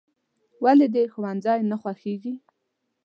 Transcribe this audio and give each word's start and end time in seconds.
"ولې 0.63 0.87
دې 0.93 1.03
ښوونځی 1.13 1.59
نه 1.69 1.75
خوښېږي؟" 1.81 2.33